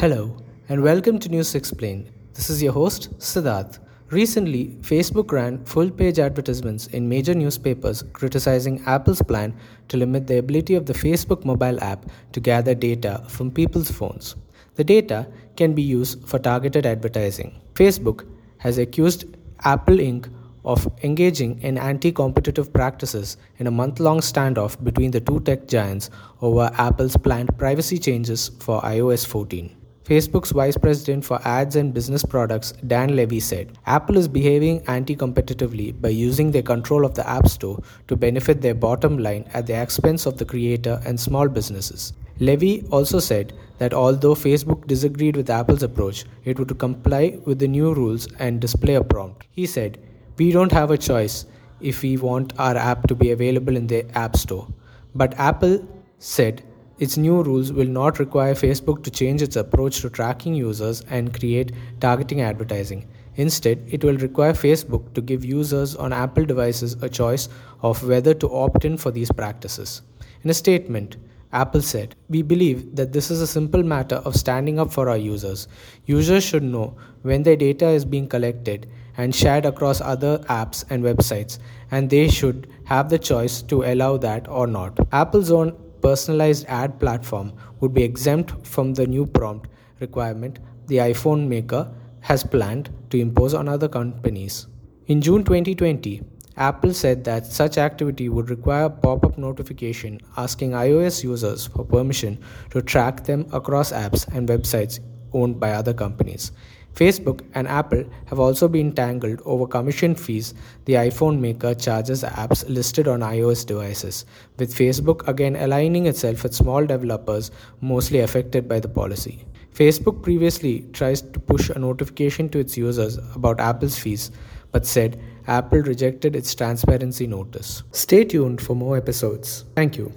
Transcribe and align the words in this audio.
Hello, 0.00 0.34
and 0.70 0.82
welcome 0.82 1.18
to 1.18 1.28
News 1.28 1.54
Explained. 1.54 2.10
This 2.32 2.48
is 2.48 2.62
your 2.62 2.72
host, 2.72 3.10
Siddharth. 3.18 3.80
Recently, 4.08 4.68
Facebook 4.80 5.30
ran 5.30 5.62
full 5.66 5.90
page 5.90 6.18
advertisements 6.18 6.86
in 6.86 7.06
major 7.06 7.34
newspapers 7.34 8.02
criticizing 8.14 8.82
Apple's 8.86 9.20
plan 9.20 9.54
to 9.88 9.98
limit 9.98 10.26
the 10.26 10.38
ability 10.38 10.74
of 10.74 10.86
the 10.86 10.94
Facebook 10.94 11.44
mobile 11.44 11.78
app 11.84 12.06
to 12.32 12.40
gather 12.40 12.74
data 12.74 13.22
from 13.28 13.50
people's 13.50 13.90
phones. 13.90 14.36
The 14.76 14.84
data 14.84 15.26
can 15.56 15.74
be 15.74 15.82
used 15.82 16.26
for 16.26 16.38
targeted 16.38 16.86
advertising. 16.86 17.60
Facebook 17.74 18.26
has 18.56 18.78
accused 18.78 19.26
Apple 19.64 19.98
Inc. 19.98 20.32
of 20.64 20.88
engaging 21.02 21.60
in 21.60 21.76
anti 21.76 22.10
competitive 22.10 22.72
practices 22.72 23.36
in 23.58 23.66
a 23.66 23.70
month 23.70 24.00
long 24.00 24.20
standoff 24.20 24.82
between 24.82 25.10
the 25.10 25.20
two 25.20 25.40
tech 25.40 25.68
giants 25.68 26.08
over 26.40 26.70
Apple's 26.78 27.18
planned 27.18 27.54
privacy 27.58 27.98
changes 27.98 28.50
for 28.60 28.80
iOS 28.80 29.26
14. 29.26 29.76
Facebook's 30.04 30.50
vice 30.50 30.78
president 30.78 31.24
for 31.24 31.40
ads 31.46 31.76
and 31.76 31.92
business 31.92 32.24
products, 32.24 32.72
Dan 32.86 33.14
Levy, 33.14 33.38
said 33.38 33.76
Apple 33.86 34.16
is 34.16 34.28
behaving 34.28 34.82
anti 34.88 35.14
competitively 35.14 35.98
by 36.00 36.08
using 36.08 36.50
their 36.50 36.62
control 36.62 37.04
of 37.04 37.14
the 37.14 37.28
App 37.28 37.46
Store 37.48 37.82
to 38.08 38.16
benefit 38.16 38.62
their 38.62 38.74
bottom 38.74 39.18
line 39.18 39.44
at 39.52 39.66
the 39.66 39.80
expense 39.80 40.24
of 40.24 40.38
the 40.38 40.44
creator 40.44 41.00
and 41.04 41.20
small 41.20 41.48
businesses. 41.48 42.14
Levy 42.38 42.82
also 42.90 43.18
said 43.18 43.52
that 43.76 43.92
although 43.92 44.34
Facebook 44.34 44.86
disagreed 44.86 45.36
with 45.36 45.50
Apple's 45.50 45.82
approach, 45.82 46.24
it 46.44 46.58
would 46.58 46.78
comply 46.78 47.38
with 47.44 47.58
the 47.58 47.68
new 47.68 47.92
rules 47.92 48.26
and 48.38 48.58
display 48.58 48.94
a 48.94 49.04
prompt. 49.04 49.46
He 49.50 49.66
said, 49.66 49.98
We 50.38 50.50
don't 50.50 50.72
have 50.72 50.90
a 50.90 50.96
choice 50.96 51.44
if 51.82 52.00
we 52.02 52.16
want 52.16 52.54
our 52.58 52.76
app 52.76 53.06
to 53.08 53.14
be 53.14 53.32
available 53.32 53.76
in 53.76 53.86
the 53.86 54.06
App 54.16 54.36
Store. 54.36 54.66
But 55.14 55.34
Apple 55.38 55.86
said 56.18 56.62
its 57.00 57.16
new 57.16 57.42
rules 57.42 57.72
will 57.72 57.88
not 57.88 58.18
require 58.18 58.54
Facebook 58.54 59.02
to 59.02 59.10
change 59.10 59.40
its 59.42 59.56
approach 59.56 60.00
to 60.02 60.10
tracking 60.10 60.54
users 60.54 61.00
and 61.08 61.32
create 61.38 61.72
targeting 61.98 62.42
advertising. 62.42 63.08
Instead, 63.36 63.82
it 63.88 64.04
will 64.04 64.18
require 64.18 64.52
Facebook 64.52 65.14
to 65.14 65.22
give 65.22 65.42
users 65.42 65.96
on 65.96 66.12
Apple 66.12 66.44
devices 66.44 67.02
a 67.02 67.08
choice 67.08 67.48
of 67.80 68.06
whether 68.06 68.34
to 68.34 68.54
opt 68.54 68.84
in 68.84 68.98
for 68.98 69.10
these 69.10 69.32
practices. 69.32 70.02
In 70.42 70.50
a 70.50 70.54
statement, 70.54 71.16
Apple 71.52 71.80
said, 71.80 72.14
We 72.28 72.42
believe 72.42 72.94
that 72.96 73.12
this 73.12 73.30
is 73.30 73.40
a 73.40 73.46
simple 73.46 73.82
matter 73.82 74.16
of 74.16 74.36
standing 74.36 74.78
up 74.78 74.92
for 74.92 75.08
our 75.08 75.16
users. 75.16 75.68
Users 76.04 76.44
should 76.44 76.62
know 76.62 76.96
when 77.22 77.42
their 77.42 77.56
data 77.56 77.88
is 77.88 78.04
being 78.04 78.28
collected 78.28 78.86
and 79.16 79.34
shared 79.34 79.64
across 79.64 80.00
other 80.02 80.38
apps 80.50 80.84
and 80.90 81.02
websites, 81.02 81.58
and 81.90 82.10
they 82.10 82.28
should 82.28 82.68
have 82.84 83.08
the 83.08 83.18
choice 83.18 83.62
to 83.62 83.84
allow 83.84 84.16
that 84.18 84.46
or 84.48 84.66
not. 84.66 84.98
Apple's 85.12 85.50
own 85.50 85.76
personalized 86.02 86.66
ad 86.66 86.98
platform 87.00 87.52
would 87.80 87.94
be 87.94 88.02
exempt 88.02 88.66
from 88.66 88.94
the 88.94 89.06
new 89.06 89.26
prompt 89.26 89.68
requirement 90.00 90.58
the 90.86 90.96
iPhone 90.96 91.46
maker 91.46 91.92
has 92.20 92.42
planned 92.42 92.90
to 93.10 93.18
impose 93.18 93.54
on 93.54 93.68
other 93.68 93.88
companies. 93.88 94.66
In 95.06 95.20
June 95.20 95.44
2020, 95.44 96.22
Apple 96.56 96.92
said 96.92 97.24
that 97.24 97.46
such 97.46 97.78
activity 97.78 98.28
would 98.28 98.50
require 98.50 98.84
a 98.84 98.90
pop 98.90 99.24
up 99.24 99.38
notification 99.38 100.20
asking 100.36 100.72
iOS 100.72 101.24
users 101.24 101.66
for 101.66 101.84
permission 101.84 102.38
to 102.70 102.82
track 102.82 103.24
them 103.24 103.46
across 103.52 103.92
apps 103.92 104.26
and 104.34 104.48
websites 104.48 105.00
owned 105.32 105.58
by 105.58 105.70
other 105.72 105.94
companies. 105.94 106.52
Facebook 106.94 107.40
and 107.54 107.66
Apple 107.66 108.04
have 108.26 108.38
also 108.38 108.68
been 108.68 108.92
tangled 108.92 109.40
over 109.44 109.66
commission 109.66 110.14
fees 110.14 110.54
the 110.84 110.94
iPhone 110.94 111.38
maker 111.38 111.74
charges 111.74 112.22
apps 112.22 112.68
listed 112.68 113.08
on 113.08 113.20
iOS 113.20 113.64
devices, 113.64 114.26
with 114.58 114.74
Facebook 114.74 115.26
again 115.28 115.56
aligning 115.56 116.06
itself 116.06 116.42
with 116.42 116.54
small 116.54 116.84
developers 116.84 117.50
mostly 117.80 118.20
affected 118.20 118.68
by 118.68 118.80
the 118.80 118.88
policy. 118.88 119.44
Facebook 119.74 120.22
previously 120.22 120.86
tries 120.92 121.22
to 121.22 121.40
push 121.40 121.70
a 121.70 121.78
notification 121.78 122.48
to 122.50 122.58
its 122.58 122.76
users 122.76 123.18
about 123.34 123.60
Apple's 123.60 123.98
fees, 123.98 124.30
but 124.72 124.86
said 124.86 125.20
Apple 125.46 125.80
rejected 125.80 126.36
its 126.36 126.54
transparency 126.54 127.26
notice. 127.26 127.82
Stay 127.92 128.24
tuned 128.24 128.60
for 128.60 128.74
more 128.74 128.96
episodes. 128.96 129.64
Thank 129.74 129.96
you. 129.96 130.12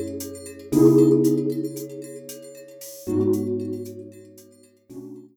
Música 0.00 1.99